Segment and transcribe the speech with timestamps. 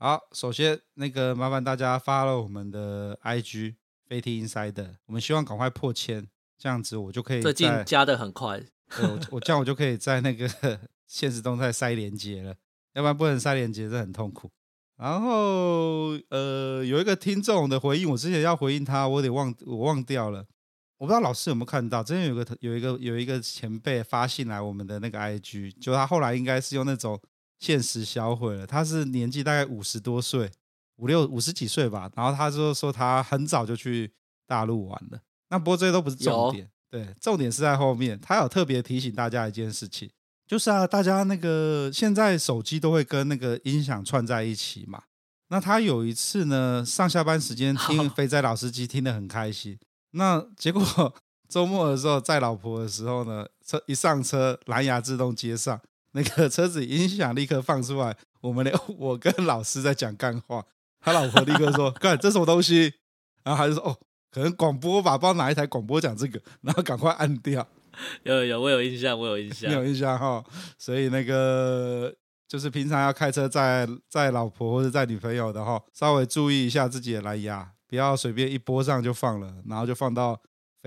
[0.00, 3.74] 好，首先那个麻烦大家 follow 我们的 IG
[4.08, 6.24] FETI Insider，我们希望赶快破千，
[6.56, 7.42] 这样子我就可以。
[7.42, 8.62] 最近加的很快，
[9.02, 10.48] 我我这样我就可以在那个
[11.08, 12.54] 现实动态塞连接了，
[12.94, 14.48] 要不然不能塞连接，这很痛苦。
[14.98, 20.46] 然后呃，有一个听众的回应，我之前要回应他，我得忘我忘掉了。
[20.98, 27.20] 我不知道老师有没有看到，之前有个有一个有一个前辈发信来我们的那个 IG，就他后来应该是用那种
[27.58, 28.66] 限时销毁了。
[28.66, 30.50] 他是年纪大概五十多岁，
[30.96, 32.10] 五六五十几岁吧。
[32.16, 34.12] 然后他就说他很早就去
[34.46, 35.20] 大陆玩了。
[35.50, 38.18] 那不过这些都不是重点，对，重点是在后面。
[38.20, 40.10] 他有特别提醒大家一件事情，
[40.46, 45.02] 就是啊，大家那个现在手机都会跟那个音响串在一起嘛。
[45.50, 49.78] 那他有一次呢，上下班时间听 肥仔老司机听得很开心。
[50.10, 50.82] 那结果
[51.48, 55.80] 周末的时候载老婆的时候呢，车一上车，蓝牙自动接上，
[56.18, 60.64] 那个车子音响立刻放出来，我们俩我跟老师在讲干话，
[60.98, 62.92] 他老婆立刻说：“干这什么东西？”
[63.44, 63.96] 然后他就说：“哦，
[64.32, 67.64] 可能广播吧，不知道哪一台广播讲这个。”然后赶快按掉。
[68.24, 70.44] 有有有，我有印象，我有印象，你有印象哈。
[70.76, 72.12] 所以那个
[72.48, 77.70] 就是平常要开车载载老婆或者载女朋友的哈，稍微注意一下自己的蓝牙。
[77.86, 80.38] 不要随便一播上就放了，然后就放到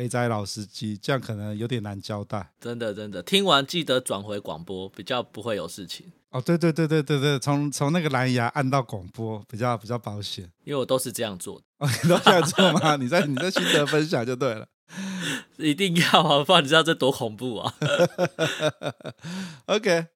[0.02, 2.52] 肥仔老司机，这样可能有点难交代。
[2.60, 6.12] 真的真的，听完记得转回广播，比较不会有事情。
[6.32, 10.52] 哦，对对对对对对，从从那个蓝牙按到广播，比较比较保险。
[10.64, 11.66] 因为我都是这样做的。
[11.78, 12.96] 哦，你都这样做吗？
[12.98, 14.68] 你在你在心得分享就对了。
[15.58, 17.72] 一定要啊，不然你知道这多恐怖啊。
[19.70, 20.08] OK，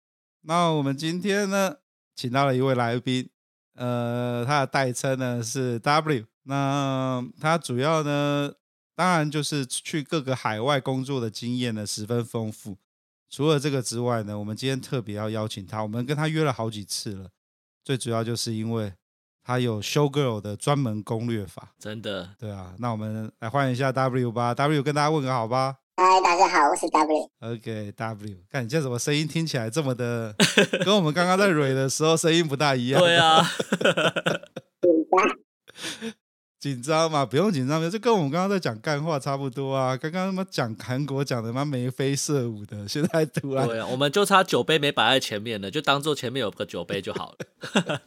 [0.41, 1.75] 那我们今天呢，
[2.15, 3.29] 请到了一位来宾，
[3.75, 6.25] 呃，他的代称呢是 W。
[6.47, 8.51] 那他主要呢，
[8.95, 12.77] 当然就是去各个海外工作的经验呢十分丰富。
[13.29, 17.29] 除了这个之外呢，我们今天特别要邀请他，我们跟他约了好几次了。
[17.83, 18.93] 最主要就是因为
[19.43, 22.29] 他有 Show Girl 的专门攻略法，真的。
[22.39, 25.79] 对啊，那我们来欢迎一下 W 吧，W 跟大家问个好吧。
[25.97, 27.29] 嗨，大家好，我是 W。
[27.39, 30.33] OK，W，看你这怎么声音听起来这么的，
[30.85, 33.01] 跟我们刚刚在蕊的时候声音不大一样。
[33.01, 33.45] 对啊。
[36.65, 37.23] 紧张嘛？
[37.23, 39.95] 不用紧张，就跟我们刚刚在讲干话差不多啊。
[39.95, 48.01] 刚刚他妈讲韩国讲的妈眉飞色舞的，现在突然对啊，我们就差酒杯没摆在前面了，就当做前面有个酒杯就好了。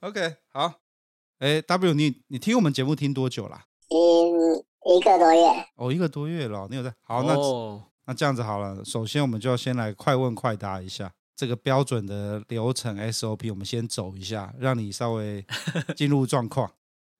[0.00, 0.74] OK，好。
[1.38, 3.66] 哎，W，你你听我们节目听多久啦？
[3.90, 5.46] 嗯，一个多月。
[5.76, 6.92] 哦，一个多月了，你有在？
[7.02, 8.84] 好，那、哦、那这样子好了。
[8.84, 11.12] 首先，我们就要先来快问快答一下。
[11.38, 15.46] 这个标准的流程 SOP，我们先走一下，让你稍微
[15.94, 16.68] 进入状况。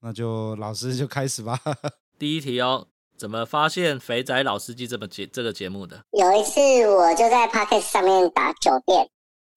[0.00, 1.56] 那就老师就开始吧。
[2.18, 6.02] 第一题哦，怎么发现肥仔老司机这本节这个节目的？
[6.10, 9.08] 有一次我就在 Podcast 上面打酒店，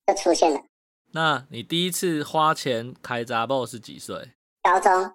[0.06, 0.62] 就出现了。
[1.14, 4.34] 那你第一次花钱开查某是几岁？
[4.62, 5.12] 高中。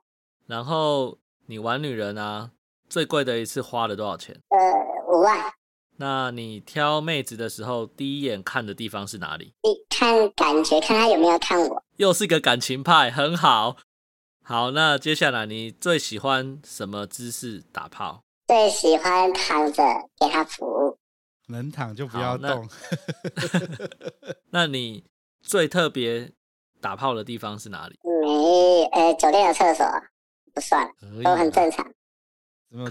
[0.47, 2.51] 然后你玩女人啊，
[2.89, 4.37] 最贵的一次花了多少钱？
[4.49, 5.53] 呃，五万。
[5.99, 9.55] 那你挑妹子的时候，第一眼看的地方是哪里？
[9.63, 11.83] 你看感觉，看她有没有看我。
[11.97, 13.77] 又是个感情派，很好。
[14.45, 18.23] 好，那接下来你最喜欢什么姿势打炮？
[18.47, 19.83] 最喜欢躺着
[20.21, 20.99] 给她服务。
[21.49, 22.69] 能躺就不要动。
[24.51, 25.05] 那， 那你
[25.43, 26.33] 最特别
[26.81, 27.99] 打炮的地方是哪里？
[28.03, 29.87] 没，呃，酒店的厕所
[30.53, 30.89] 不算，
[31.25, 31.87] 都很正常。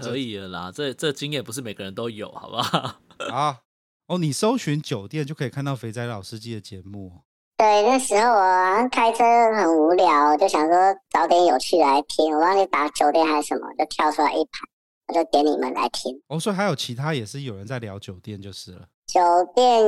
[0.00, 2.96] 可以了啦，这这经验不是每个人都有，好不好？
[3.32, 3.60] 啊，
[4.08, 7.12] 哦，你搜寻酒店就可以看到肥仔老司机的节目。
[7.58, 9.24] 对，那时候我开车
[9.54, 10.76] 很无聊，就想说
[11.10, 12.34] 找点有趣的来听。
[12.34, 14.66] 我帮你打酒店还是什么，就跳出来一排，
[15.08, 16.20] 我就点你们来听。
[16.28, 18.86] 哦，所以还有其他也是有人在聊酒店就是了。
[19.06, 19.20] 酒
[19.54, 19.82] 店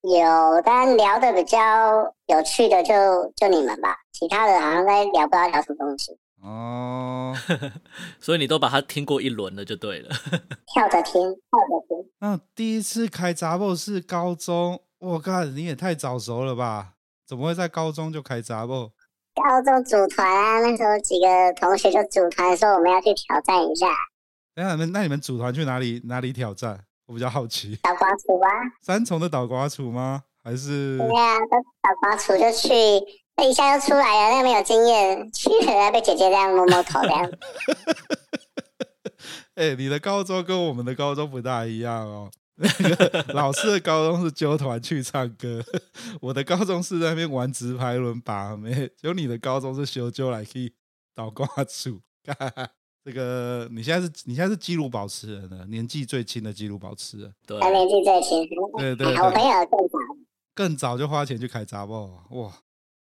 [0.00, 1.58] 有，但聊的比较
[2.26, 2.94] 有趣的就
[3.36, 6.16] 就你们吧，其他的好像在聊不知道聊什么东西。
[6.44, 7.34] 哦，
[8.20, 10.10] 所以你都把它听过一轮了，就对了。
[10.72, 12.10] 跳着听，跳着听。
[12.20, 16.92] 那第一次开查某是高中，我靠，你也太早熟了吧？
[17.26, 18.90] 怎么会在高中就开查某？
[19.34, 21.26] 高中组团啊，那时候几个
[21.58, 23.86] 同学就组团说我们要去挑战一下。
[24.56, 26.84] 那你们那你们组团去哪里哪里挑战？
[27.06, 27.76] 我比较好奇。
[27.82, 28.50] 倒瓜厨啊？
[28.82, 30.24] 三重的倒瓜厨吗？
[30.42, 30.98] 还是？
[30.98, 37.30] 对啊，都倒瓜厨就去，那一下就出来了，那个没有经验，去了被姐姐这样摸摸头这样。
[39.54, 42.30] 哎、欸，你的高中跟我们的高中不大一样哦。
[42.56, 45.62] 那个老师的高中是揪团去唱歌，
[46.20, 50.72] 我的高中是在那边玩直排轮把妹，就你的高中是修揪来去
[51.14, 52.00] 倒挂 处。
[53.04, 57.34] 这个你现在是你现在是纪录保持人了，年纪最轻的纪录保持人。
[57.46, 58.48] 对，年纪最轻。
[58.78, 59.98] 对对，对，我朋友更早，
[60.54, 62.24] 更早就花钱去开杂报？
[62.30, 62.52] 哇！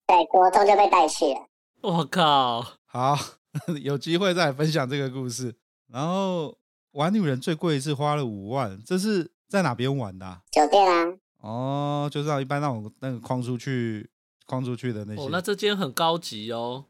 [0.08, 1.48] 对，国中就被带去了。
[1.82, 2.64] 我靠！
[2.86, 3.18] 好，
[3.82, 5.56] 有机会再分享这个故事。
[5.92, 6.58] 然后
[6.92, 10.42] 玩女人最贵一次花了五万，这是在哪边玩的啊？
[10.52, 11.14] 酒店啊。
[11.42, 14.10] 哦，就是一般那种那个框出去
[14.46, 15.22] 框出去的那些。
[15.22, 16.86] 哦，那这间很高级哦。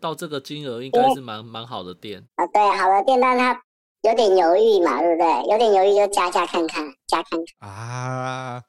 [0.00, 3.62] 到这个金额应该是蛮蛮好的店啊，对，好的店，但他
[4.00, 5.52] 有点犹豫嘛，对不对？
[5.52, 8.62] 有点犹豫就加价看看，加看看啊，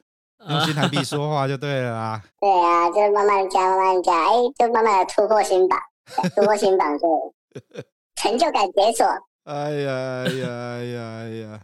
[0.49, 2.23] 用新台币说话就对了啊。
[2.39, 5.79] 对啊，就慢慢加，慢慢加，哎，就慢慢的突破新榜，
[6.35, 7.33] 突破新榜就
[8.15, 9.05] 成就感解锁。
[9.43, 9.91] 哎呀
[10.25, 11.61] 哎呀哎呀哎呀！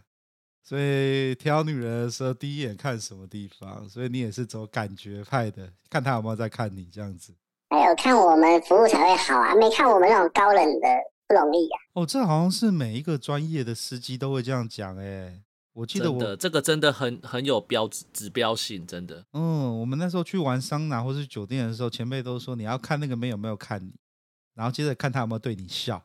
[0.62, 3.88] 所以挑女人的时候，第一眼看什么地方？
[3.88, 7.32] 所以你也是走感觉派的，看她有没有在看你这样子。
[7.70, 10.88] 还有看我们服务才会好啊，没看我们那种高冷的
[11.26, 11.78] 不容易啊。
[11.94, 15.40] 哦，这好像是每一个专业的司机都会这样讲哎。
[15.78, 19.24] 我记得我的这个真的很很有标指指标性，真的。
[19.32, 23.92] 嗯，我们那时候去玩桑拿或是酒店的时候，前辈都说你要看那个妹有没有看你，
[24.54, 26.02] 然后接着看他有没有对你笑，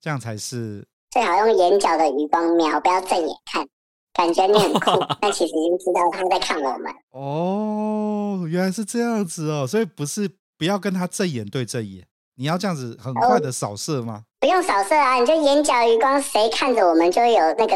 [0.00, 0.86] 这样才是。
[1.10, 3.68] 最好用眼角的余光瞄，不要正眼看，
[4.14, 6.92] 感觉你很酷， 但其实已经知道他们在看我们。
[7.10, 10.30] 哦，原来是这样子哦，所以不是。
[10.58, 14.26] 不要跟他正眼对正眼，你要这样子很快的扫射吗？
[14.26, 14.38] 哦？
[14.38, 17.74] 不用扫射啊，你就眼角余光，谁看着我们就有那个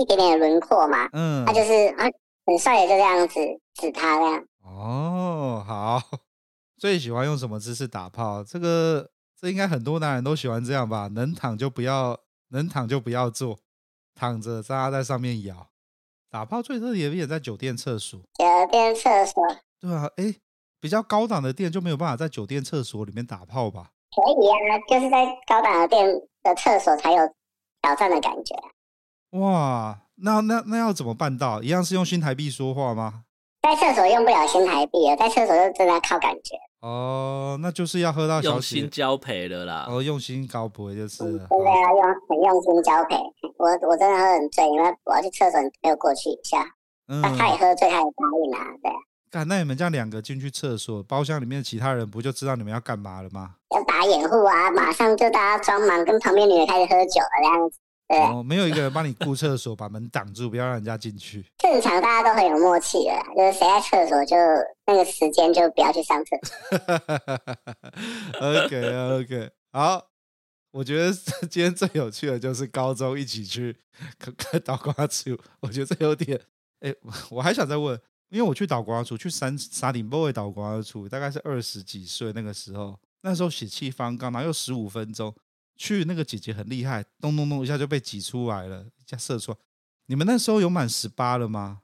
[0.00, 1.08] 一点点的轮廓嘛。
[1.12, 2.06] 嗯，他就是啊，
[2.46, 3.40] 很帅的，就这样子
[3.74, 4.44] 指他这样。
[4.64, 6.00] 哦，好，
[6.76, 8.42] 最喜欢用什么姿势打炮？
[8.42, 11.08] 这个这应该很多男人都喜欢这样吧？
[11.08, 12.18] 能躺就不要，
[12.48, 13.58] 能躺就不要坐，
[14.14, 15.68] 躺着扎在上面摇。
[16.30, 18.18] 打炮最特别也在酒店厕所。
[18.20, 19.42] 酒店厕所。
[19.80, 20.34] 对啊，哎。
[20.82, 23.90] 比较高档的店就没有办法在酒店厕所里面打炮吧？
[24.16, 26.06] 可以啊，就是在高档的店
[26.42, 27.18] 的厕所才有
[27.82, 28.56] 挑战的感觉。
[29.30, 31.62] 哇，那那那要怎么办到？
[31.62, 33.22] 一样是用新台币说话吗？
[33.62, 36.56] 在厕所用不了新台币，在厕所就真的靠感觉。
[36.80, 39.86] 哦，那就是要喝到用心交配了啦。
[39.88, 43.16] 哦，用心交配就是、嗯、真的要用很用心交配。
[43.58, 46.64] 我我真的喝很醉，因为我要去厕所，你陪我过去一下。
[47.08, 48.90] 嗯，他也喝醉，他也答应啊，对。
[49.30, 53.56] 干，那你们这样两个进去厕所，包厢里面的其他人不就知道你们要干嘛了吗？
[53.76, 57.78] 要打掩护啊，马上就大家装忙，跟旁边女的开始喝酒了这样子。
[58.10, 61.46] 对，哦，没有一个人帮你顾厕所，把门挡住，不要让人家进去。
[61.58, 64.36] 正常大家都很有默契的，就是谁在厕所就
[64.86, 66.56] 那个时间就不要去上厕所。
[68.42, 70.04] OK OK，好，
[70.72, 71.12] 我觉得
[71.48, 73.76] 今天最有趣的就是高中一起去
[74.64, 76.40] 倒瓜处，我觉得这有点，
[76.80, 76.92] 哎，
[77.30, 78.00] 我还想再问。
[78.30, 85.34] 因为我去倒瓜处，去三沙顶波位倒瓜处，大概是二十几岁那个时候，那时候血气方刚，然后又十五分钟，
[85.80, 89.56] 去那个姐姐很厉害，咚咚咚一下就被挤出来了，一下射出来。
[90.08, 91.80] 你们那时候有满十八了吗？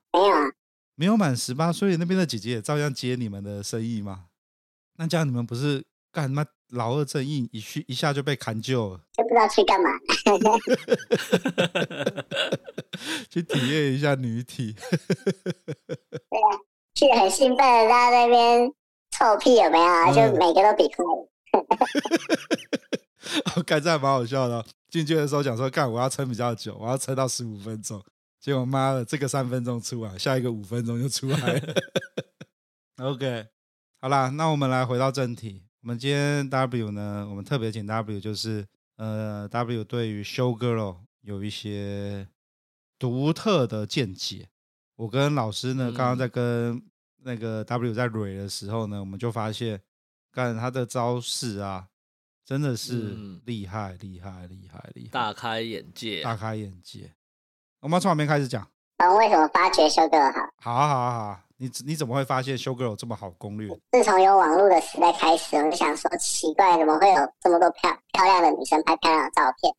[0.96, 4.26] 没有，满十八，所以那边的姐姐也照样接你们的生意吗？
[4.98, 5.82] 那这样你们不是
[6.12, 6.44] 干嘛？
[6.72, 9.88] 老二正硬一去一下就被砍救了，就不知道去干嘛，
[13.30, 14.76] 去体验一下女体。
[16.28, 16.60] 对啊，
[16.94, 18.70] 去很兴奋，大家在那边
[19.10, 19.86] 臭屁有没有？
[19.86, 21.02] 嗯、就每个都比快。
[23.56, 24.64] 我看这还蛮好笑的。
[24.88, 28.02] 进去的时候讲说，干我要撑比较久，我要撑到十五分钟。
[28.40, 31.74] 结果妈的，这个三分钟出来，下一个五分钟就出来了。
[33.02, 33.48] OK，
[34.00, 35.64] 好啦，那我们来回到正题。
[35.82, 38.66] 我们今天 W 呢，我们特别请 W，就是
[38.96, 42.28] 呃 W 对于 Show Girl 有一些
[42.98, 44.48] 独特的见解。
[44.94, 46.82] 我跟老师呢，刚刚在跟
[47.22, 49.82] 那个 W 在蕊的时候呢，我们就发现，
[50.32, 51.88] 看他的招式啊，
[52.46, 57.12] 真的是厉害厉害厉害厉害，大开眼界，大开眼界。
[57.80, 58.64] 我们从哪边开始讲？
[58.98, 60.48] 嗯，为什么发掘 Show Girl 好？
[60.62, 61.42] 好啊好啊好啊。
[61.56, 63.68] 你你怎么会发现 Show Girl 这么好攻略？
[63.90, 69.74] 自从有网络的时代开始，我就想说奇怪，怎么会有这么多漂漂亮的女生拍漂亮的照片？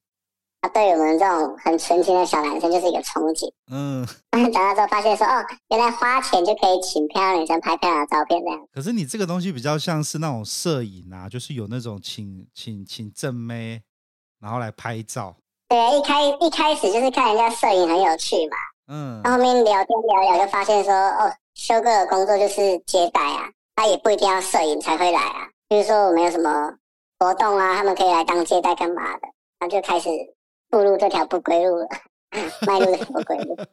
[0.67, 3.50] 那对我们这种很纯情的小男生就是一个憧憬。
[3.71, 8.59] 嗯，长大之后发现说，哦，原来花钱就可以请漂亮女生拍漂亮的照片这样。
[8.74, 13.81] 可是你这个东西比较像是那种摄影啊，就是有那种请请请正妹，
[14.41, 15.36] 然后来拍照。
[15.69, 18.57] 对，一开一开始就是看人家摄影很有趣嘛。
[18.88, 21.31] 嗯，后面聊天聊聊就发现说，哦。
[21.57, 25.50] 修哥的工作就是接待啊，他也不一定要摄影才会来啊。
[25.67, 26.71] 比如说我们有什么
[27.17, 29.21] 活动啊，他们可以来当接待干嘛的，
[29.57, 30.07] 然后就开始
[30.69, 31.88] 步入这条不归路了，
[32.65, 33.57] 迈入这条不归路。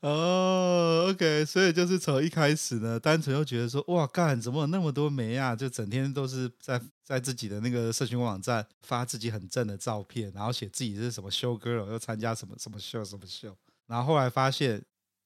[0.00, 5.56] 哦、oh,，OK，所以就是从一开始呢，单纯又觉得说，哇，干怎么有那么多媒啊？
[5.56, 13.52] 就整天都是在在自己的那个社群网站发自己很正的照片，然后写自己是什么 show girl，又参加什么什么秀什么秀，
[13.88, 14.80] 然后后来发现，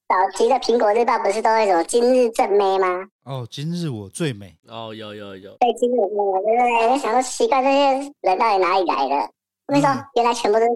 [0.09, 3.07] 早期的苹果日报不是都会什么今日正妹吗？
[3.25, 4.57] 哦、oh,，今日我最美。
[4.69, 5.55] 哦、oh,，有有有。
[5.59, 6.99] 对，今日我最美，对不对？
[6.99, 9.33] 想说奇怪，这些人到底哪里来的？
[9.67, 10.71] 我跟你说，原来全部都是。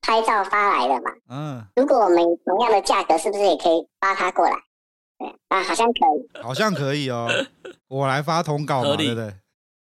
[0.00, 2.16] 拍照发来的嘛，嗯，如果我们
[2.46, 4.52] 同样的价格，是不是也可以发他过来？
[5.18, 7.28] 对啊，好像可以，好像可以哦。
[7.88, 9.34] 我来发通告嘛，对不对？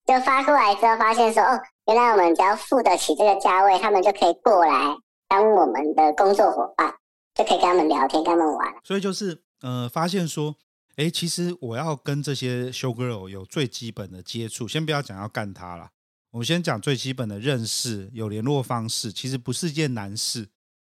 [0.05, 4.95] 就发过来之后，发现说，哦，原来我们只要付得起这个价位，他们就可以过来
[5.27, 6.95] 当我们的工作伙伴，
[7.35, 8.73] 就可以跟他们聊天，跟他们玩。
[8.85, 10.55] 所以就是，呃，发现说，
[10.95, 15.89] 哎，其实我要跟这些 show girl 有最基本的接触，先不要讲要干他了。
[16.35, 20.49] 我先讲最基本的认识，有联络方式，其实不是件难事。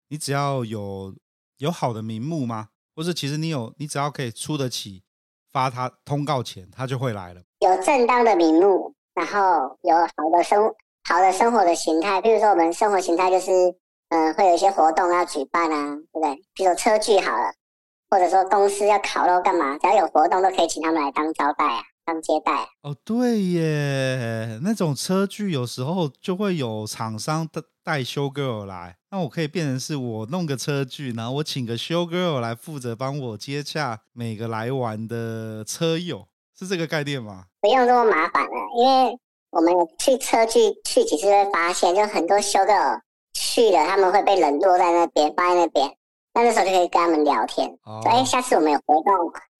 [0.08, 1.14] 你只要有
[1.58, 2.70] 有好的名目吗？
[2.96, 5.04] 或是其实你有，你只要可以出得起
[5.52, 7.42] 发他通告钱，他就会来了。
[7.60, 10.60] 有正当的名目，然后有好的生
[11.08, 12.20] 好的生活的形态。
[12.20, 13.52] 比如说，我们生活形态就是，
[14.08, 16.34] 嗯、呃，会有一些活动要举办啊，对不对？
[16.52, 17.54] 比如说车聚好了，
[18.10, 21.84] 或者说公司要烤肉干嘛，只要有活动都可以请他们来当招待啊。
[22.08, 36.26] 当接待哦，对耶，那种车具有时候就会有厂商带带 show girl 来，那我可以变成是我弄个车具，然后我请个 show girl 来负责帮我接洽每个来玩的车友，
[36.58, 37.44] 是这个概念吗？
[37.60, 39.18] 不用这么麻烦了，因为
[39.50, 42.98] 我们去车聚去几次会发现，就很多 show girl
[43.34, 45.94] 去了，他们会被冷落在那边，放在那边，
[46.32, 49.12] 那这时候就可以跟他们聊天，哦、说哎，下次我们有活动，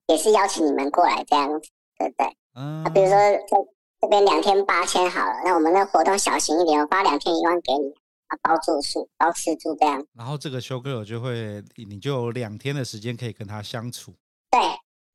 [0.07, 2.35] 也是邀请你们过来这样子，对不对？
[2.55, 3.55] 嗯，比如说这
[4.01, 7.93] 这边两天八千好了，那我们那活动小型一点，我发两天一万给你，
[8.27, 10.05] 啊，包住宿、包吃住这样。
[10.13, 14.13] 然后这个 show girl 就会，你就有两天的时间可以跟他相处。
[14.51, 14.59] 对，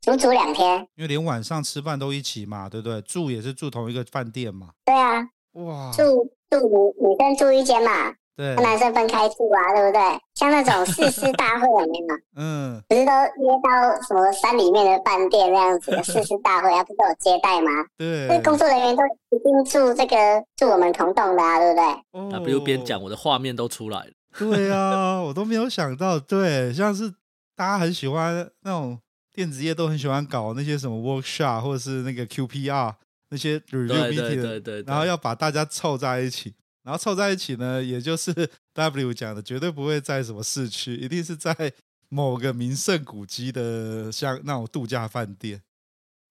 [0.00, 0.78] 足足两天。
[0.94, 3.00] 因为连晚上吃饭都一起嘛，对不对？
[3.02, 4.70] 住也是住同一个饭店嘛。
[4.84, 5.22] 对啊。
[5.52, 5.90] 哇。
[5.92, 6.02] 住
[6.50, 8.14] 住你你跟住一间嘛。
[8.36, 10.00] 对，男生分开住啊，对不对？
[10.34, 17.70] 像那种誓师大会里面嘛， 嗯，不是都约到什么山里面的饭店那样子的誓师大会，啊，不是都有接待吗？
[17.96, 20.16] 对，那工作人员都一定住这个
[20.56, 21.84] 住我们同栋的啊，对不对？
[22.12, 24.10] 哦，那不如边讲，我的画面都出来了。
[24.36, 27.08] 对啊，我都没有想到，对，像是
[27.54, 28.98] 大家很喜欢那种
[29.32, 32.92] 电子业都很喜欢搞那些什么 workshop 或者是那个 QPR
[33.30, 36.52] 那些 review meeting 的，对对，然后要把大家凑在一起。
[36.84, 38.32] 然后凑在一起呢，也就是
[38.74, 41.72] W 讲的，绝对不会在什么市区，一定是在
[42.10, 45.62] 某个名胜古迹的，像那种度假饭店。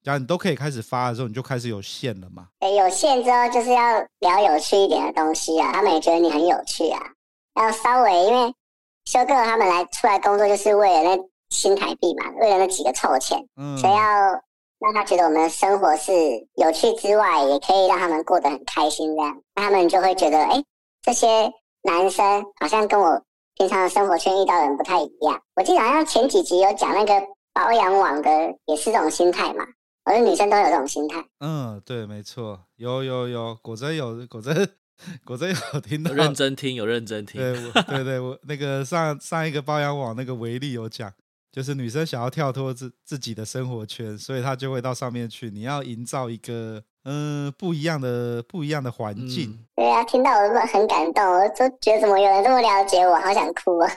[0.03, 2.49] 然后你都可以开始发的时候，你就开始有线了嘛。
[2.59, 7.01] 对，有线之后就是要聊有趣一点的东西啊，他们也觉得你很有趣啊。
[7.55, 8.53] 要稍微因为
[9.05, 13.99] 修哥他们来出来工作，就是为了那新台币嘛，为了那几个臭钱，嗯，所以要。
[14.83, 16.11] 让他觉得我们的生活是
[16.55, 20.61] 有趣之外，也可以让他们过得很开心，这样，那他们就会觉得，哎，
[21.01, 21.49] 这些
[21.83, 23.23] 男生好像跟我
[23.55, 25.41] 平常的生活圈遇到的人不太一样。
[25.55, 27.13] 我记得好像前几集有讲那个
[27.53, 28.29] 保养网的，
[28.65, 29.65] 也是这种心态嘛。
[30.03, 31.23] 我说女生都有这种心态。
[31.39, 34.53] 嗯，对，没错，有有有，果真有，果真
[35.23, 37.39] 果真有听到，有认真听，有认真听。
[37.39, 41.09] 对对对，对，我那个上上一个包养网那个维力有讲。
[41.53, 45.51] 就是女生想要跳脱自自己的生活圈，所以她就会到上面去。
[45.51, 49.51] 你要营造一个嗯、呃、不一样的不一样的环境。
[49.51, 53.91] 嗯、对啊，听到我都很感动，我就觉得怎么有人这么了解我，好想哭啊！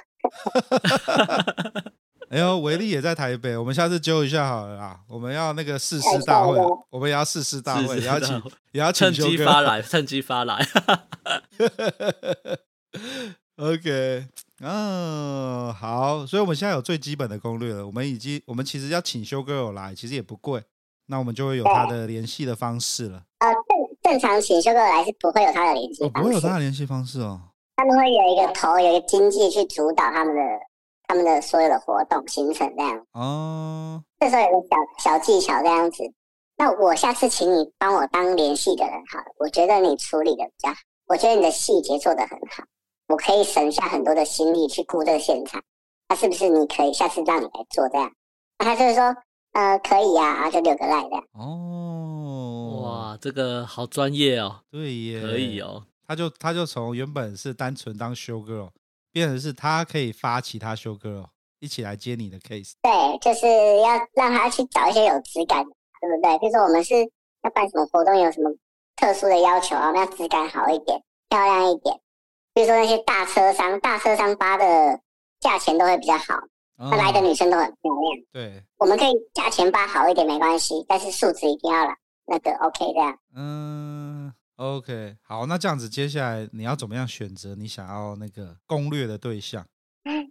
[2.29, 5.01] 哎呦，维力也在台北，我们下次揪一下好了啦。
[5.09, 6.59] 我们要那个誓师大会，
[6.91, 10.67] 我们也要誓师大会，也要请也要请趁机发来，趁机发来。
[13.57, 14.27] OK。
[14.63, 17.87] 嗯，好，所以我们现在有最基本的攻略了。
[17.87, 20.63] 我们已经，我们其实要请 show girl 来，其实也不贵，
[21.07, 23.23] 那我们就会有他的联系的方式了。
[23.41, 27.41] 呃，正正常请 show girl 来是不会有他的联系方式，哦，不会有他的联系方式哦。
[27.77, 30.41] 他们会有一个头，有一个经济去主导他们的
[31.07, 33.07] 他们的所有的活动行程这样。
[33.13, 34.67] 哦，这时候有个
[35.01, 36.03] 小小技巧这样子。
[36.57, 40.77] 那我下次请你帮我当联系的人，好了，我觉得你处理的比较好，
[41.09, 42.65] 我觉得你的细节做得很好。
[43.09, 45.63] 我可以省下很多的心力去顾这个现场，
[46.09, 48.13] 那、啊、是不是你可以下次让你来做这样？
[48.59, 49.15] 那他就是说，
[49.53, 51.25] 呃，可以呀、啊，然后就留个赖这样。
[51.33, 54.61] 哦，哇，这个好专业哦。
[54.71, 55.85] 对耶，可以哦。
[56.09, 58.71] 他就他就从原本是单纯当 show girl，
[59.13, 61.27] 变成是他可以发其他 show girl，
[61.61, 62.73] 一起来接你的 case。
[62.83, 63.47] 对，就是
[63.81, 65.71] 要让他去找一些有质感的，
[66.01, 66.39] 对不对？
[66.39, 66.95] 比如说我们是
[67.43, 68.51] 要办什么活动，有什么
[68.97, 72.01] 特殊的要求啊，我们要质感好一点，漂亮一点。
[72.57, 74.99] 比如说那些大车商，大车商发的
[75.41, 76.41] 价钱都会比较好，
[76.79, 78.25] 他、哦、来的女生都很漂亮。
[78.33, 81.95] 对，我们可以价钱发好一点没关系，但是素质一定要来
[82.27, 83.19] 那个 OK 这样。
[83.37, 84.33] 嗯。
[84.57, 89.63] OK，好，那这样子，接下来你要怎么样选择你想要那个攻略的对象？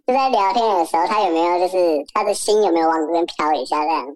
[0.04, 4.06] 就在聊天的时候，他有没有就是他的心有没有往这边飘一下这样？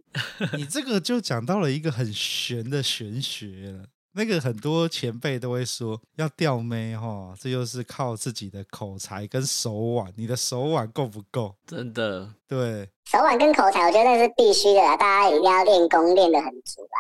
[0.58, 3.84] 你这个就讲到了一个很玄的玄学了。
[4.12, 10.12] 那个很多前辈都会说，要钓妹哈，这就是靠自己的口才跟手腕。
[10.16, 11.54] 你的手腕够不够？
[11.66, 16.98] 真的，对，手腕跟口才，我觉得那是必须的啦，大家一定要练功练得很足啦。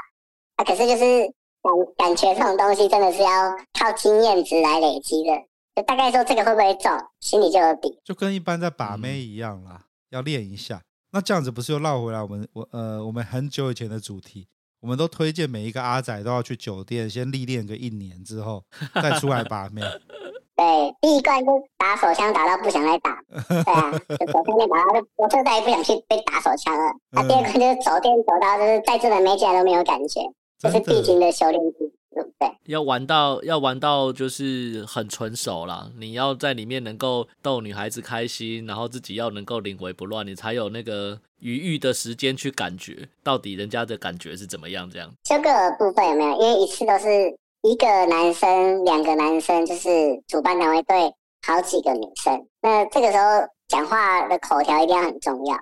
[0.56, 1.32] 啊，可是就是。
[1.62, 5.30] 感感觉这种东西真的是要靠经验值来累积的，
[5.76, 6.90] 就大概说这个会不会中，
[7.20, 8.00] 心里就有底。
[8.02, 10.80] 就跟一般在把妹一样啦，嗯、要练一下。
[11.10, 14.48] 那这样子不是又绕回来我们我呃我们很久以前的主题，
[14.80, 18.64] 我们都推荐每一个阿仔都要去酒店先历练个一年之后
[19.02, 19.82] 再出来把妹。
[20.56, 21.46] 对，第一关就
[21.78, 23.18] 打手枪打到不想再打，
[23.48, 26.92] 对啊，就手枪打到就我就再也不想去被打手枪了。
[27.10, 30.20] 那、第二关就是走店走到就是再这的妹进来都没有感觉。
[30.58, 31.60] 这是必经的修炼
[32.10, 32.48] 对不对？
[32.66, 44.88] 要玩到要玩到就是很纯熟啦，你要在里面能够逗女孩子开心，然后自己要能够临危不乱，你才有那个余裕的时间去感觉到底人家的感觉是怎么样。
[44.90, 46.40] 这样这个部分有没有？
[46.40, 47.08] 因为一次都是
[47.62, 49.88] 一个男生、两个男生，就是
[50.28, 51.12] 主办单位对
[51.46, 53.24] 好几个女生，那这个时候
[53.68, 55.56] 讲话的口条一定要很重要。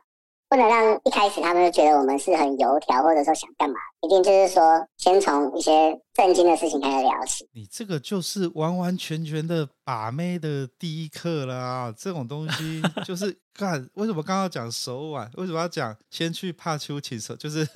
[0.48, 4.62] 不能让一开始他们就觉得我们是很油条，或者说想干嘛，一定就是说
[4.96, 7.46] 先从一些正经的事情开始聊起。
[7.52, 13.86] 你这个就是完完全全的把妹的第一课啦，这种东西 就是干。
[13.94, 15.30] 为什么刚刚讲手腕？
[15.34, 17.36] 为什么要讲先去帕丘请手？
[17.36, 17.66] 就是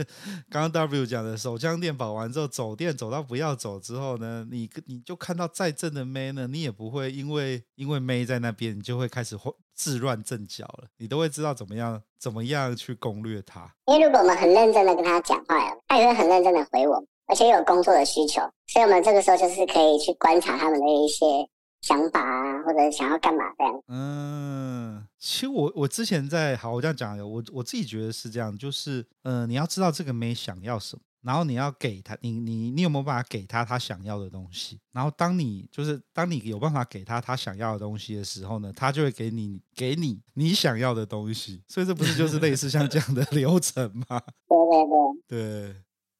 [0.48, 9.36] 刚刚 W 讲的手枪店保完之后走店走到不要走之后呢，你你就看到再正的妹呢，你也不会因为因为妹在那边，你就会开始
[9.82, 10.88] 自乱阵脚了。
[10.98, 13.74] 你都会知道怎么样怎么样去攻略他。
[13.86, 15.56] 因为如果我们很认真的跟他讲话，
[15.88, 17.04] 他也会很认真的回我。
[17.26, 21.24] 而且有工作的需求，所以我们这个时候就是可以去观察他们的一些
[21.80, 23.82] 想法啊，或者想要干嘛这样。
[23.88, 34.80] 嗯，其实我我之前在好，我这样讲，我我自己觉得是这样，就是嗯、呃，你要知道这个妹想要什么，然后你要给他，你你你有没有办法给他他想要的东西？
[34.92, 41.62] 然后当你就是当你有办法给他他想要的东西的时候呢，他就会给你给你你想要的东西。
[41.68, 44.20] 所以这不是就是类似像这样的流程吗？
[44.48, 44.58] 对
[45.28, 45.72] 对对。
[45.72, 45.76] 对。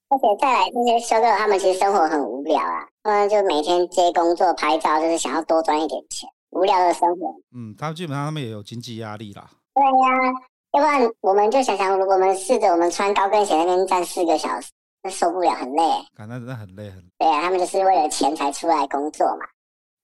[0.09, 7.35] 而且再来那些修哥，他们其实生活很无聊啊，他们就每天接工作拍照，就是想要多赚一点钱，无聊的生活。
[7.57, 9.51] 嗯，他们基本上他们也有经济压力啦。
[9.73, 10.33] 对呀、啊，
[10.75, 14.71] 要不然我们就想想，如果我们试着我们穿高跟鞋在那边站四个小时，
[15.03, 15.83] 那受不了，很累。
[16.15, 17.05] 感觉真的很累，很累。
[17.19, 19.47] 对啊，他们就是为了钱才出来工作嘛。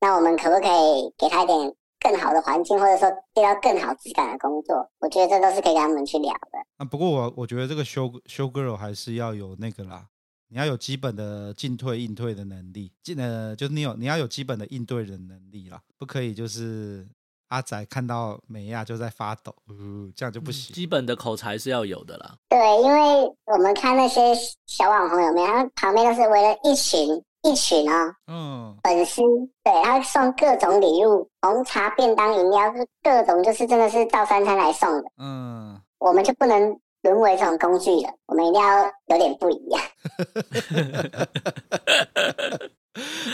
[0.00, 6.58] 那我们可不可以给他一点更好的环境，或者说接到更好质感的工作，我觉得这都是可以跟他们去聊的。
[6.76, 10.06] 啊，不过我我觉得这个修修 girl 还是要有那个啦，
[10.48, 17.04] 你要有基本的进退应退的能力，进呃就是你有你要有基本的应对的能力啦，不可以就是
[17.48, 20.74] 阿仔看到美亚就在发抖，嗯，这样就不行。
[20.74, 22.34] 基本的口才是要有的啦。
[22.48, 24.34] 对，因为我们看那些
[24.66, 27.22] 小网红有没有，他旁边都是围了一群。
[27.42, 29.22] 一群啊、哦，嗯，粉丝
[29.62, 35.04] 对，他送各种礼物，红茶、便当、饮料，各种，就是真的是照三餐来送的。
[35.18, 39.78] 嗯，我们就不能沦为这种工具了，我们一定要有点不一样。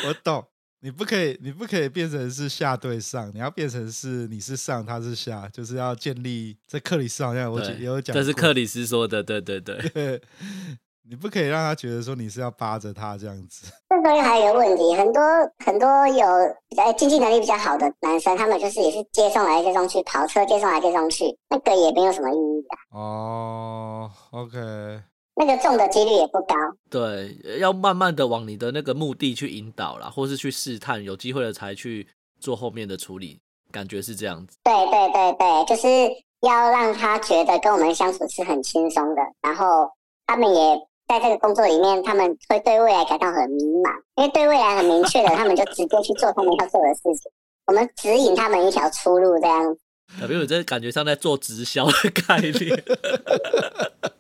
[0.07, 0.45] 我懂，
[0.85, 6.55] 你不可以，你不可以变成是下对上，你要变成是你是上，他是下，就是要建立。
[6.67, 9.79] 在克里斯好像我也有讲，这是克里斯说的，对对对。
[9.95, 10.21] 对
[11.09, 13.67] 你不可以让他觉得说你是要扒着他这样子。
[13.89, 15.23] 这东西还有一个问题，很多
[15.65, 16.27] 很多有
[16.77, 22.99] 呃经济能力比较好的男生，他们就是也是接送来接送去，跑车接送来接送去，那个也没有什么意义的。
[22.99, 24.59] 哦，OK。
[25.37, 26.55] 那个中的几率也不高。
[26.91, 32.07] 对，要慢慢的往你的那个目的去引导啦，或是去试探，有机会了才去
[32.41, 34.57] 做后面的处理，感觉是这样子。
[34.65, 35.89] 对对对对，就是
[36.41, 39.91] 要让他觉得跟我们相处是很轻松的，然后
[40.27, 40.89] 他们也。
[41.07, 47.31] 在这个工作里面，他们会对未来感到很迷茫，因为对未来很明确的，他们就直接去做他们要做的事情。
[47.67, 49.63] 我们指引他们一条出路，这样。
[50.19, 51.93] 小朋友，这感觉像在做直销的
[52.27, 52.55] 概念。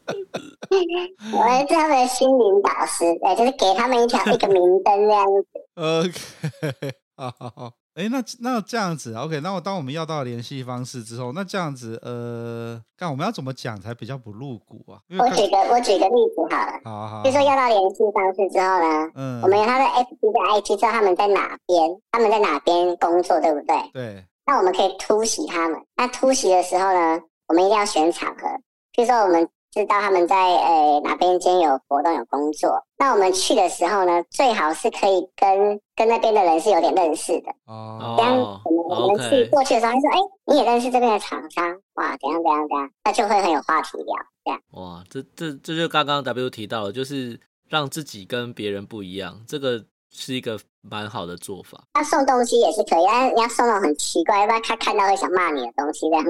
[1.32, 5.48] 我是他们的心灵导师，对，就是给他们一条一个明灯这样子。
[5.74, 14.98] OK，好 好好，哎，那那这样子，OK，那我当我们要到联系方式之后，那这样子，呃，看我们要怎么讲才比较不露骨啊？
[15.18, 23.76] 我举个我举个例子好了，好好，就说要到联系方式之后呢，嗯，我们有他的 FB 的 IG，知道他们在哪边，他们在哪边工作，对不对？
[23.92, 24.24] 对。
[24.46, 25.80] 那我们可以突袭他们。
[25.96, 28.48] 那突袭的时候呢，我们一定要选场合，
[28.92, 29.48] 比如说我们。
[29.74, 38.14] 知道他们在诶、欸、哪边间有活动有工作，那我们去的时候呢，最好是可以跟跟那边的人是有点认识的哦。
[38.16, 42.16] 这样我们我们去过去的时候，他说：“哎、欸，你也认识这边的厂商哇？
[42.18, 44.14] 怎样怎样怎样？”那就会很有话题聊。
[44.44, 49.84] 这样哇，这这这就刚刚 W 提到了，就是让自己跟别人不一样，这个。
[50.16, 50.56] 是一个
[50.88, 51.82] 蛮好的做法。
[51.94, 56.24] 他送东西也是可以，但是你要送那种很奇怪，要不然他看到会想骂你的东西这样。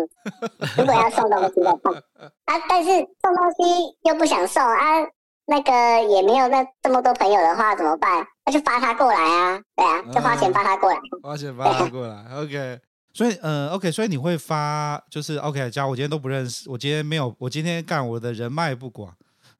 [0.77, 1.93] 如果要送东西的话，
[2.47, 4.79] 啊，但是送东西又不想送啊，
[5.47, 8.27] 那个也没有那这么多朋友的话怎么办？
[8.47, 12.25] 那就发他过来啊，对啊，就花钱发他过来，嗯、花钱发他过来。
[12.37, 12.79] OK，
[13.15, 19.15] 所以呃，OK，所以你会发就是 OK，假如我今天都不认识，我今天没有，我今天干我的人脉不广，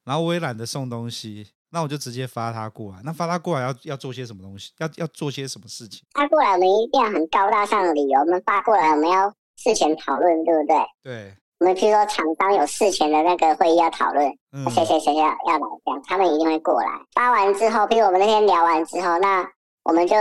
[0.05, 1.49] 然后我也懒得送东西。
[1.75, 2.99] 那我就直接发他过来。
[3.05, 4.71] 那发他过来要要做些什么东西？
[4.79, 6.07] 要要做些什么事情？
[6.15, 8.21] 发过来，我们一定要很高大上的理由。
[8.21, 10.77] 我们发过来，我们要事前讨论，对不对？
[11.03, 11.35] 对。
[11.59, 14.27] 我们譬如说厂商有事前的那个会议要讨论，
[14.71, 16.89] 谁谁谁要要来这样，他们一定会过来。
[17.15, 19.45] 发完之后，譬如我们那天聊完之后，那
[19.83, 20.17] 我们就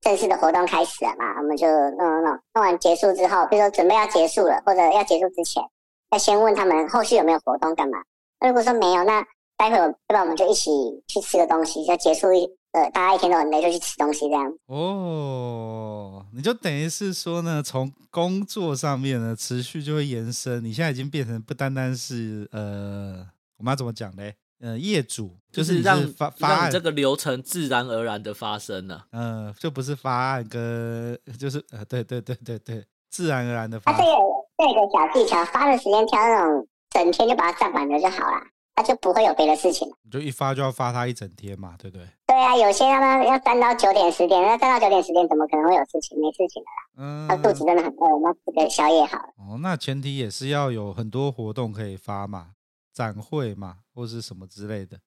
[0.00, 1.38] 正式的活动开始了嘛。
[1.38, 5.62] 我们就弄弄弄，弄完结束之后，譬如说准备要结束了，或者要结束之前，
[6.10, 7.98] 要先问他们后续有没有活动干嘛。
[8.38, 9.26] 那如果说没有，那
[9.60, 10.22] 待会要不然？
[10.22, 10.70] 我们就一起
[11.06, 14.50] 去吃个东西，就结束一呃，大家一天都很累，就去吃东西这样。
[14.68, 20.64] 哦，你就等于是说呢，从工作上面呢，持续就会延伸。
[20.64, 23.26] 你现在已经变成不单单是呃，
[23.58, 24.34] 我们要怎么讲嘞？
[24.60, 29.04] 呃，业主就是，是让发发案这个流程自然而然的发生了。
[29.12, 33.92] 嗯、呃，就不是发案跟就是呃，对对对对对，自然而然的发。
[33.92, 34.10] 啊，这个
[34.56, 38.40] 这个小技巧，发的时间挑那种整天就把它占满了就好了。
[38.80, 42.06] 他就不会有别的事情了，你就一发就要发他一整天嘛，对不对？
[42.26, 46.18] 对啊，有些他们要站到九点十点，那站到九点十点怎么可能会有事情？
[46.18, 46.80] 没事情的啦。
[46.96, 49.28] 嗯，他肚子真的很饿，那吃个宵夜好了。
[49.36, 52.52] 哦，那前提也是要有很多活动可以发嘛，
[52.94, 54.98] 展会嘛，或是什么之类的。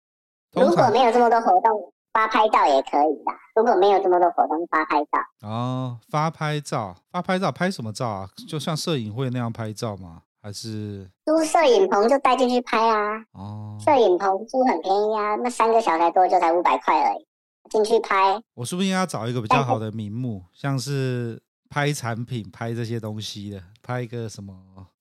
[0.51, 3.31] 如果没有这么多活动，发拍照也可以的。
[3.55, 5.47] 如果没有这么多活动，发拍照。
[5.47, 8.29] 哦，发拍照，发拍照，拍什么照啊？
[8.47, 10.21] 就像摄影会那样拍照吗？
[10.43, 13.15] 还是租摄影棚就带进去拍啊！
[13.31, 17.25] 哦，摄影棚租很便宜啊，那三个小时多就才五百块而已，
[17.69, 18.37] 进去拍。
[18.53, 24.53] 我是不是应该要找一个比较好的名目，像是拍产品、拍这些东西的，拍一个什么？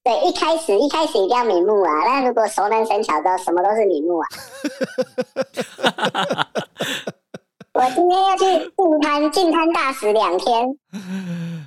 [0.05, 1.91] 对，一开始一开始一定要名目啊！
[2.07, 4.29] 那如果熟能生巧之后，什么都是名目啊。
[7.75, 8.45] 我今天要去
[8.77, 10.73] 进滩，进滩大使两天，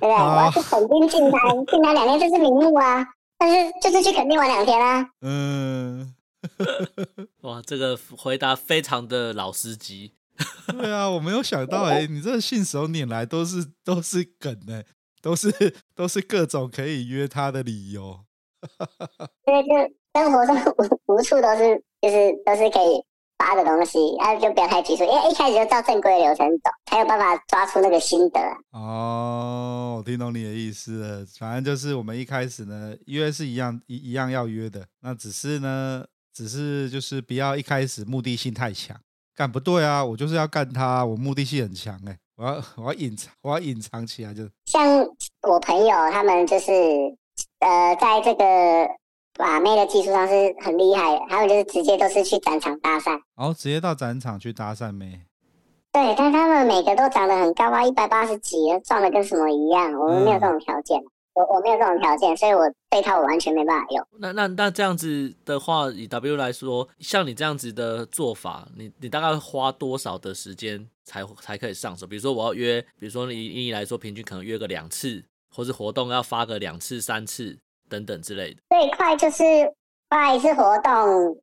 [0.00, 0.08] 不对？
[0.16, 3.06] 我要去垦丁净滩，净滩两天，就是名目啊。
[3.38, 5.08] 但是就是去垦丁玩两天啊。
[5.20, 6.14] 嗯，
[7.42, 10.14] 哇，这个回答非常的老司机。
[10.68, 14.86] 对啊，我没有想到 哎、欸，你这个信手拈来都是都是梗呢、欸，
[15.22, 18.20] 都是都是各种可以约他的理由。
[19.46, 19.62] 因为，
[20.12, 23.02] 就生活中无无处都是，就是都是可以。
[23.38, 28.40] 发的东西，啊，就不要太急促，因为一开始就照正规的流程走，才有办法抓出那个心得。
[28.72, 31.26] 哦，我听懂你的意思了。
[31.38, 38.96] 反正就是我们一开始呢，约是一样一一样要约的，那只是呢，只是就是不要一开始目的性太强。
[39.34, 44.48] 干不对啊，我就是要干他，我目的性很强哎，我要我要隐藏，我要隐藏起来就。
[44.64, 45.06] 像
[45.42, 46.72] 我朋友他们就是，
[47.60, 48.88] 呃，在这个。
[49.36, 55.20] 把妹的技术上是很厉害的，还有就是直接都是去展场搭讪，哦，直接到展场去搭讪妹。
[55.92, 59.92] 对，但他们每个都长得很高啊，一百八十几，壮的跟什么一样。
[59.94, 64.06] 我们没有这种条件，嗯、我我没有这种条件，所以我这套我完全没办法用。
[64.18, 72.06] 那那那这样子的话，以 W 来说，像你这样子的做法，你你大概花多少的时间才才可以上手？
[72.06, 77.58] 比如说我要约，比如说以以你来说，平均可能约个两次，或是活动要发个两次三次。
[77.88, 79.44] 等等之类的，最快就是
[80.08, 81.36] 办一次活动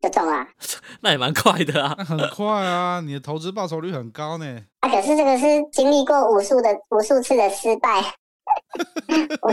[0.00, 0.46] 就中了，
[1.02, 4.60] 那也蛮快的啊，很快啊，你的投资报酬率很高呢。
[4.80, 8.02] 啊，可是这个是经历过无数的无数次的失败。
[9.42, 9.52] 我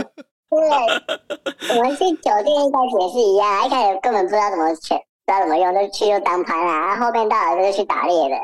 [0.50, 8.36] 对，我们去酒店一开始也是一样，一开始根本不知道怎么选，不知道怎么用，就去就当盘啦，然后后面到了就是去打猎的，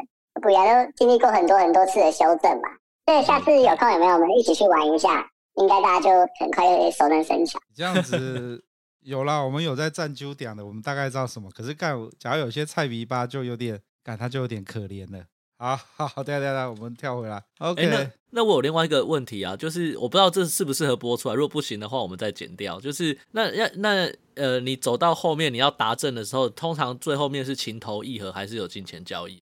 [0.43, 2.69] 不一样，都经历过很多很多次的修正嘛。
[3.07, 4.15] 对，下次有空有没有？
[4.15, 5.27] 我们一起去玩一下。
[5.57, 7.59] 应该大家就很快就熟能生巧。
[7.75, 8.65] 这样子
[9.03, 11.51] 有啦，我们有在站久点的，我们大概知道什么。
[11.51, 15.25] 可是干，假如有些菜逼吧，就有点干，他就有点可怜了。
[15.57, 17.43] 好好，对对对，我们跳回来。
[17.59, 22.81] OK，那那我有另外一个问题啊，就是我不知道这适不适合播出来，如果不行的话，我们再剪掉。
[22.81, 29.41] 就是那要那呃，你走到后面你要达阵的时候，通常最后面是情投意合，还是有金钱交易？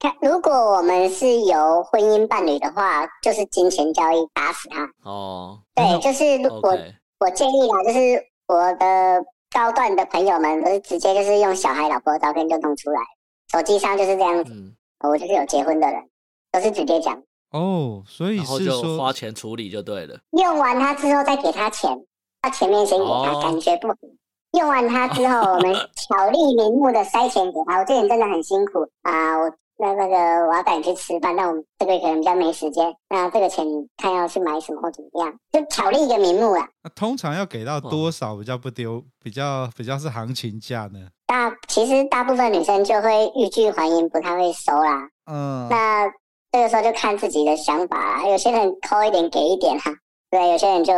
[0.00, 4.90] 看如果我们是由婚姻伴侣的话，就是金钱交易打死他。
[5.04, 7.98] 哦，对，就是如果 OK 我建议啊，就是
[8.48, 13.00] 我的高段的朋友们都是直接就是用小孩老婆的照片就弄出来，
[13.52, 14.52] 手机上就是这样子。
[14.52, 14.74] 嗯。
[15.02, 16.02] 我就是有结婚的人，
[16.52, 20.18] 都是直接讲哦，所以是说就花钱处理就对了。
[20.32, 21.90] 用完它之后再给他钱，
[22.42, 23.88] 他前面先给他，哦、感觉不。
[24.58, 27.78] 用完它之后，我们巧立名目的塞钱给他。
[27.78, 29.48] 我这人真的很辛苦啊，我
[29.80, 30.16] 那那个
[30.46, 32.94] 我要带你去吃饭，那我们这个可能比较没时间。
[33.08, 36.68] 那这个钱你看要去买什么或怎么样，就巧立一个名目啦。
[36.84, 41.08] 那通常要给到多少比较不丢，比较比较是行情价呢？
[41.26, 45.08] 大其实大部分女生就会欲拒还迎，不太会收啦。
[45.24, 46.06] 嗯，那
[46.52, 48.28] 这个时候就看自己的想法啦。
[48.28, 49.90] 有些人抠一点给一点哈，
[50.30, 50.92] 对，有些人就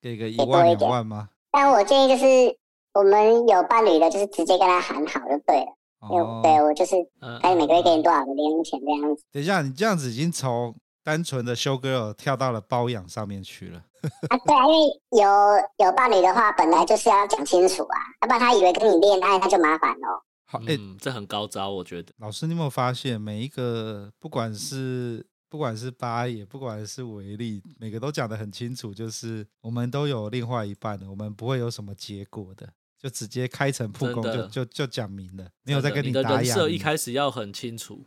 [0.00, 1.28] 给个一万两万吗？
[1.50, 2.56] 但我建议就是，
[2.94, 5.66] 我们有伴侣的，就是直接跟他喊好就对了。
[6.00, 6.96] 哦，对我就是
[7.40, 9.24] 看你每个月给你多少的零用钱这样子。
[9.30, 13.82] 等一下，你这样子已经从单纯的修 girl 跳到了包养上面去了。
[14.30, 20.24] 啊，对啊，因为有有伴侣的话，本来就是要讲清楚啊，要不然他以为跟你恋爱，那就麻烦了。
[20.46, 22.12] 好，哎、欸嗯，这很高招，我觉得。
[22.18, 32.66] 老师，你有没有发现，每一个不管是不管是八爷，不管是维力，每个都讲得很清楚，就是我们都有另外一半的，我们不会有什么结果的，
[33.02, 36.28] 就直接开诚布公，就就就讲明了，没有在跟你打哑。
[36.28, 38.00] 你的人设一开始要很清楚。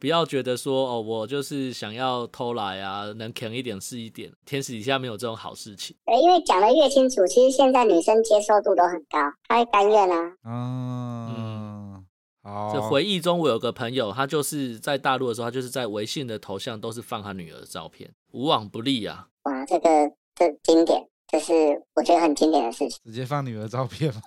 [0.00, 4.32] 不要觉得说哦，我就是想要偷来啊，能啃一点是一点。
[4.44, 5.94] 天使底下没有这种好事情。
[6.04, 10.36] 对，因为讲得越清楚，其实现在女生接受度都很高，她会甘愿啊。
[10.44, 12.06] 嗯嗯，
[12.42, 12.72] 好。
[12.74, 19.28] 这回忆中，我有个朋友，他就是在大陆的时候，他就是在微信的头像都是放他女儿的照片，无往不利啊。
[19.44, 19.88] 哇，这个
[20.34, 21.11] 这经典。
[21.32, 24.20] 这是我觉得很经典的事情，直接放女儿照片吗？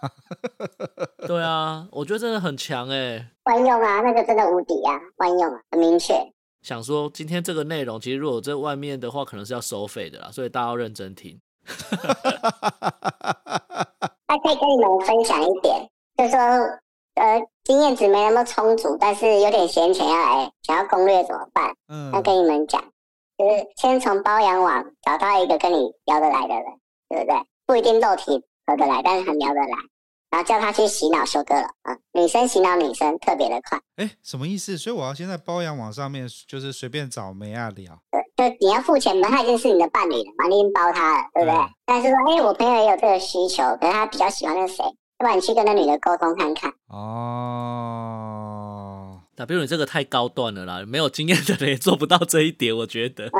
[1.28, 6.16] 对啊，我觉得真的很强哎、欸，万用啊，那个真的无敌啊，万用啊，很明确。
[6.64, 11.40] 想说今天这个内容，其实如果在外面的话，可能是要收费的啦，所以大家要认真听。
[14.28, 15.88] 那可以跟你们分享一点，
[16.18, 16.40] 就是说，
[17.14, 21.72] 呃，经验值没那么充足，但是有点闲钱要来，想要攻略怎么办？
[21.88, 22.82] 嗯，那跟你们讲，
[23.38, 26.64] 就是先从包养网找到一个跟你聊得来的人。
[27.10, 27.36] 对不对？
[27.66, 29.78] 不一定肉体合得来，但是很聊得来。
[30.32, 31.96] 然后叫他去洗脑修哥了啊！
[32.12, 33.80] 女生洗脑女生特别的快。
[33.96, 34.78] 哎，什么意思？
[34.78, 37.98] 所以我要先在包养网上面，就是随便找妹啊聊。
[38.36, 41.56] 对，就你要付钱嘛，他已经是你的伴侣了嘛，你已经包他了，对不对？
[41.58, 46.74] 嗯、但是说，哎，我朋友也有这个需求，可是他比较喜欢那个谁，要不然你去跟那女的沟通看看。
[46.90, 47.02] 哦，
[49.38, 53.32] 那比如你这个太高端了啦，没有经验的人也做不到这一点，我觉得。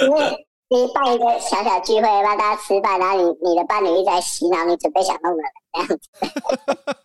[0.00, 0.47] 因为。
[0.70, 5.98] 你办一个小小聚会，让大家吃饭，然后你你的伴侣一直在洗脑，你准备想弄的人这样子。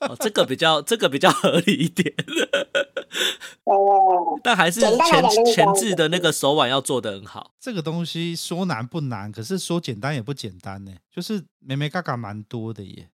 [0.11, 2.13] 哦，这个比较这个比较合理一点。
[2.15, 4.41] 对对对。
[4.43, 7.51] 但还是前前置的那个手腕要做得很好。
[7.57, 10.91] 这个东西说难不难，可是说简单也不简单呢。
[11.09, 13.09] 就是眉眉角角蛮多的耶。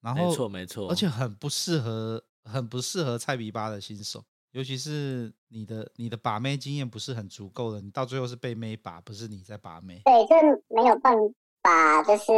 [0.00, 4.24] 然后没错没错，而且很不适合，很不适合菜逼吧的新手。
[4.52, 10.00] 尤其是你的你的把妹经验不是很足够的，你到最后是被妹把，不是你在把妹。
[10.04, 10.34] 对，就
[10.68, 11.16] 没有办
[11.62, 12.32] 法，就是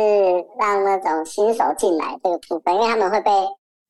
[0.59, 3.31] 让那种新手进来这个部分，因为他们会被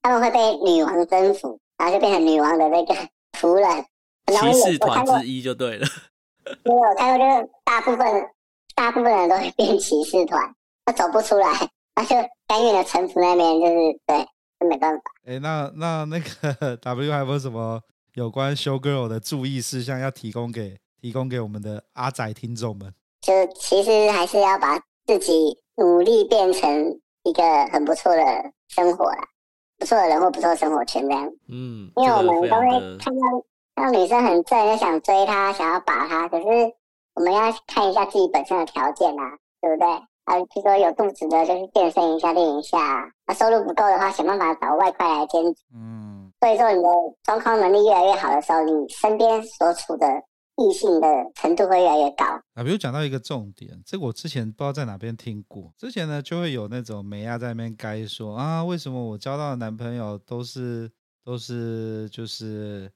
[0.00, 2.94] 他们会被女王征服，然后就变成女王的那个
[3.32, 3.84] 仆人。
[4.26, 5.86] 骑士团之一就对了。
[6.64, 8.30] 没有，他说就是大部分
[8.74, 10.54] 大部分人都会变骑士团，
[10.86, 11.48] 他走不出来，
[11.94, 13.74] 他就甘愿的臣服那边，就是
[14.06, 14.26] 对，
[14.58, 15.02] 就没办法。
[15.26, 17.82] 哎，那那那个 W 还有没有什么？
[18.14, 28.22] 有关 show girl 的注意事项要提供给提供给我们的阿仔听众们，就其实还是要把自己努力变成一个很不错的
[28.68, 29.18] 生活啦，
[29.78, 31.28] 不错的人或不错的生活圈这样。
[31.48, 33.22] 嗯，因为我们都会看到
[33.74, 36.46] 看到女生很正，就想追她，想要把她，可是
[37.14, 39.88] 我们要看一下自己本身的条件啊，对不对？
[40.22, 42.78] 啊，比如说有肚子的，就是健身一下练一下；
[43.26, 45.64] 啊，收入不够的话，想办法找外快来兼职。
[45.74, 46.13] 嗯。
[46.44, 46.88] 所以说，你的
[47.22, 50.06] 状况能力越来越好的时候，你身边所处的
[50.58, 52.26] 异性的程度会越来越高。
[52.52, 55.72] 啊，比如讲到一个重点，这个我之前不知道在哪边听过。
[55.78, 60.92] 之前呢，就会有那种美亚在那边该说啊，为什么我交到的男朋友都是
[61.24, 62.92] 都是就是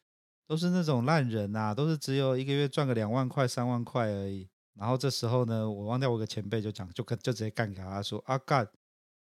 [0.46, 4.46] 都是那种烂人啊，都是只有一个月赚个两万块、三万块而已。
[4.78, 8.68] 然后这时候呢，我忘掉我一个前辈就讲，就跟就直接干给他说啊干，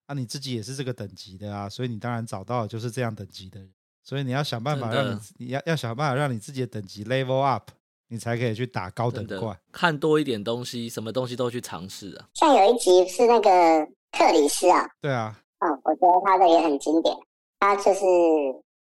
[0.04, 3.72] 啊你自己也是这个等级的啊，所以你当然找到的就是这样等级的人。
[4.08, 7.70] 所以你要想办法让你，你要要想办法让你自己的等级 level up，
[8.08, 9.54] 你才可以去打高等怪。
[9.70, 12.26] 看多一点东西，什么东西都去尝试啊。
[12.32, 17.14] 像有一集是那个克里斯啊，对啊，哦，我觉得他的也很经典，
[17.60, 18.00] 他就是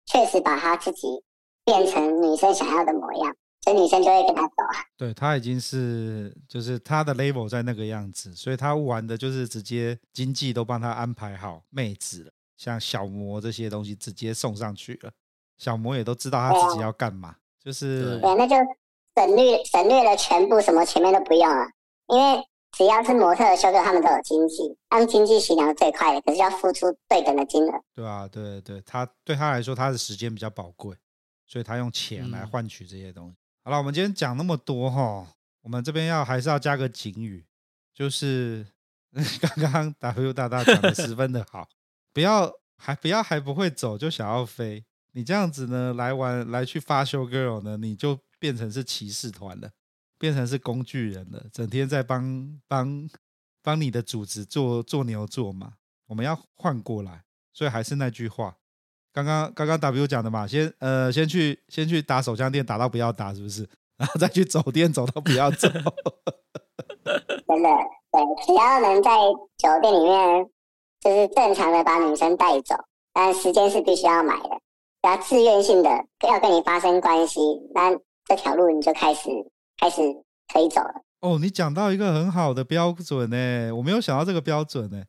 [0.08, 1.08] 确实把他自己
[1.64, 3.36] 变成女生想要的模样。
[3.62, 4.82] 所以女生就会跟他走啊。
[4.98, 12.32] 对，他已经是就是他的 level 在那个样子，所以他玩的就是直接经济都帮他安排好妹子了，
[12.64, 15.12] 像小魔这些东西直接送上去了，
[15.58, 18.56] 小魔也都知道他自己要干嘛，啊、就是对，那就
[19.16, 21.66] 省略省略了全部，什么前面都不用了，
[22.08, 27.84] 因为只要是模特的修哥，他们都有经济，他们经济洗量是最快的，可是要付出对等的金额。
[27.94, 30.96] 对啊，对对，他对他来说，他的时间比较宝贵，
[31.46, 33.34] 所以他用钱来换取这些东西。
[33.34, 35.26] 嗯好了，我们今天讲那么多哈，
[35.62, 37.46] 我们这边要还是要加个警语，
[37.94, 38.66] 就是
[39.40, 41.66] 刚刚 W 大大讲的十分的好，
[42.14, 49.72] 不要还不要还不会走就想要飞，你这样子呢来玩来去发休 girl 呢，你就变成是骑士团了，
[50.20, 53.10] 变成是工具人了，整天在帮帮
[53.62, 55.74] 帮你的主子做做牛做马，
[56.08, 58.58] 我们要换过来，所以还是那句话。
[59.12, 63.68] 刚刚刚刚 W 讲的嘛，先呃先去先去打手枪店，打到不要打，是不是？
[63.96, 65.70] 然后再去走店，走到不要走。
[65.70, 67.70] 真的，
[68.12, 70.50] 对，只要能在酒店里面，
[71.04, 72.76] 就是正常的把女生带走，
[73.12, 74.50] 但时间是必须要买的，
[75.02, 75.90] 要自愿性的
[76.28, 77.40] 要跟你发生关系，
[77.74, 77.92] 那
[78.26, 79.30] 这条路你就开始
[79.78, 80.02] 开始
[80.54, 81.04] 可以走了。
[81.20, 85.04] 哦，你讲到一个很好的标准呢，我没有想到这个标准呢。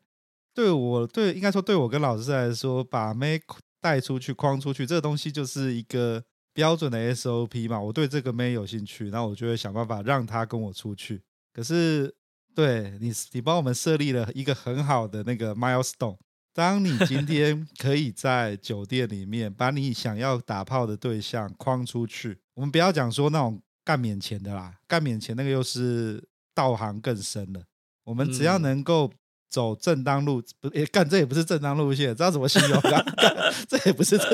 [0.53, 3.41] 对我对应该说对我跟老师来说，把妹。
[3.85, 7.79] 带出去，框出去，这个东西就是一个标准的 SOP 嘛。
[7.79, 11.21] 我对这个妹有兴趣，那我就会想办法让她跟我出去。
[11.53, 12.11] 可是，
[12.55, 16.17] 对你，你帮我们设立了一个很好的那个 milestone。
[16.53, 26.23] 当你今天 可以在酒店里面把你想要打炮的对象框出去，我们不要讲说那种干免钱的啦，干免钱那个又是
[26.55, 27.63] 道行更深了。
[28.05, 29.11] 我们只要能够。
[29.51, 30.67] 走正当路不？
[30.77, 32.81] 哎，干这也不是正当路线，知道怎么形容？
[32.83, 33.05] 干
[33.69, 34.29] 这也不是正。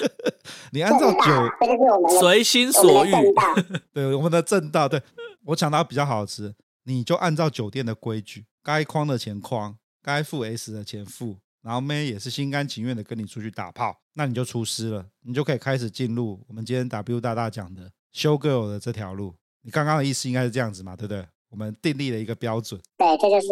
[0.72, 3.12] 你按照酒随心所欲，
[3.92, 4.88] 对我们的正道。
[4.88, 5.02] 对
[5.44, 19.34] 我讲到比较好吃，你就按照酒店的规矩，该框的钱框，该付 S 的钱付，然后妹也是心甘情愿的跟你出去打炮，那你就出师了，你就可以开始进入我们今天 W 大大讲的 show girl 的这条路。
[19.62, 20.94] 你刚刚的意思应该是这样子嘛？
[20.94, 21.26] 对不对？
[21.48, 22.80] 我们订立了一个标准。
[22.96, 23.48] 对，这就是。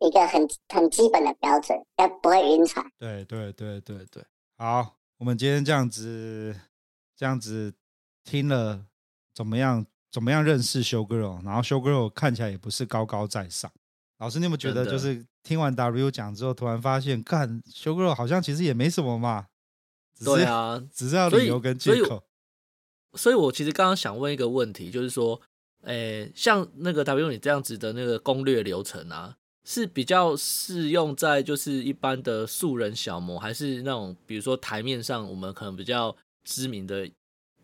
[0.00, 2.88] 一个很很基本的标准，要不会晕船。
[3.00, 4.24] 对对对对对，
[4.56, 6.54] 好，我们今天这样子
[7.16, 7.74] 这样子
[8.22, 8.86] 听了
[9.34, 9.84] 怎么样？
[10.10, 11.42] 怎么样认识 show girl？
[11.44, 13.70] 然后 show girl 看起来也不是高高在上。
[14.18, 19.46] 老师，你有没有觉得就是听完 W 讲之后，突然发现，看 show girl 好像其实也没什么嘛？
[20.24, 22.24] 对啊， 只是要理由跟借口。
[23.14, 25.40] 所以我其实刚刚想问一个问题，就是说，
[25.82, 29.36] 诶，像那个 W 你这样子的那个攻略流程啊。
[29.64, 37.06] 是比较适用在就是一般的素人小模，还是那种比如说台面上我们可能比较知名的，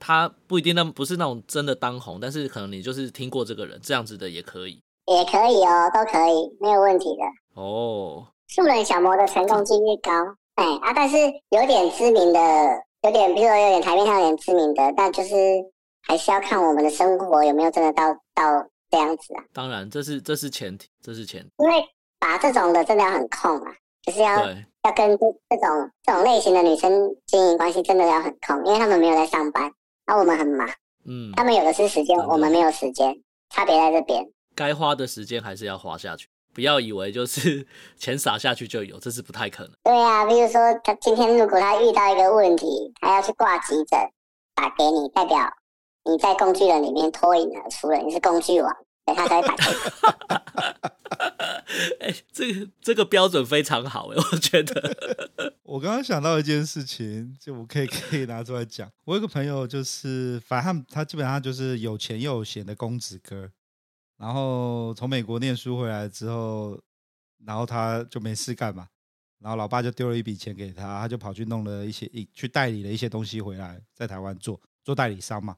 [0.04, 7.22] 他不一定那不是那种真的当红，但是可能你就是听过这个人这样子的也可以，也可以哦，都可以，没有问题的。
[7.54, 10.12] 哦，素人小模的成功几率高，
[10.56, 11.16] 哎啊，但是
[11.48, 12.38] 有点知名的，
[13.02, 15.34] 有点比如说有点台面上有点知名的，但就是
[16.02, 19.44] 还是要看我们的生活有没有真的到到这样子啊。
[19.54, 21.84] 当然，这是这是前提，这是前提，因为。
[22.20, 29.70] 把这种的真的要很控啊，就是要要跟这这种这种类型的女生经营关系，真的要很控，因为他们没有在上班，
[30.06, 30.68] 那我们很忙，
[31.06, 33.14] 嗯，他们有的是时间，我们没有时间，
[33.50, 34.24] 差别在这边。
[34.54, 37.66] 该花的时间还是要花下去，不要以为就是
[37.98, 39.72] 钱撒下去就有，这是不太可能。
[39.82, 43.98] 对啊，比如说他今天如果他遇到一个问题，他要去挂急诊，
[44.54, 45.38] 打给你，代表
[46.04, 48.76] 你在工具人里面脱颖而出了，你是工具王。
[49.04, 49.72] 等他再打开。
[52.00, 55.54] 哎、欸，这个这个标准非常好哎，我觉得。
[55.64, 58.90] 我刚刚想到一件事情，就我可以可以拿出来讲。
[59.04, 63.50] 我有个朋友，就是反正他他基本上就是有钱又有闲的公子哥。
[64.16, 66.80] 然后从美国念书回来之后，
[67.44, 68.88] 然后他就没事干嘛，
[69.40, 75.56] 然后老爸就丢了一笔钱给他，他就跑去弄了一些一去代理了一些东西回来，在台湾做做代理商嘛。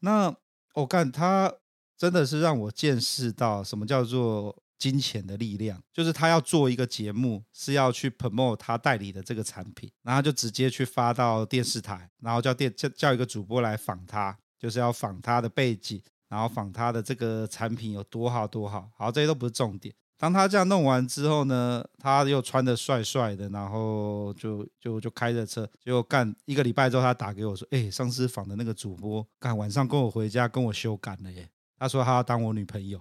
[0.00, 0.34] 那
[0.74, 1.54] 我看他。
[1.98, 5.82] 真的是让我见识到什么叫做金钱的力量。
[5.92, 18.88] 就是他要做一个节目，是要去 promote 他代理的这个产品，然后就直接去发到电视台，然后叫电叫叫一个主播来访他，就是要访他的背景，然后访他的这个产品有多好多好。
[18.96, 33.00] 好，这些都不是重点，当他这样弄完之后呢，他又穿的帅帅的，然后就就就开着车，结果干一个礼拜之后，他打给我说：“哎，上次访的那个主播，干晚上跟我回家跟我修改了耶。”他说他要当我女朋友，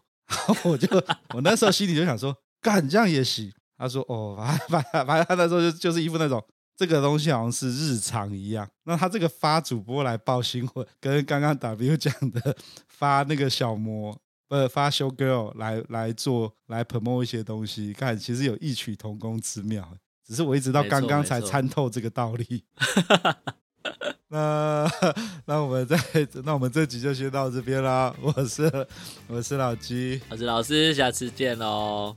[0.63, 0.87] 我就
[1.33, 4.35] 我那时候心里就想说：“干这样也行。”他说：“哦，
[4.69, 6.43] 反正反正他那时候就就是一副那种
[6.75, 12.55] 这个东西好像是日常一样。”那他这个发主播来报新闻，跟刚刚 W 讲的
[12.87, 14.17] 发那个小魔。
[14.49, 19.85] 呃，发 show girl 来来做来 promote 一些东西，看其实有异曲同工之妙，
[20.25, 22.63] 只是我一直到刚刚才参透这个道理。
[24.29, 24.89] 那
[25.45, 25.97] 那我们在
[26.43, 28.13] 那我们这集就先到这边啦。
[28.21, 28.87] 我是
[29.27, 32.15] 我是老鸡，我是老师，下次见喽，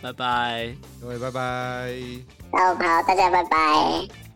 [0.00, 1.92] 拜拜，各位拜拜，
[2.52, 4.29] 好，好，大家拜拜。